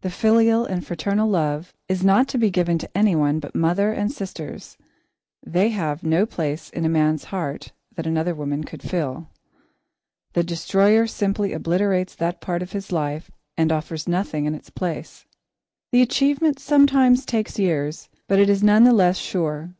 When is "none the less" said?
18.62-19.18